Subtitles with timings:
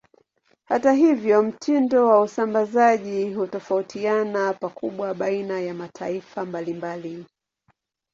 [0.65, 7.25] Hata hivyo, mtindo wa usambazaji hutofautiana pakubwa baina ya mataifa mbalimbali.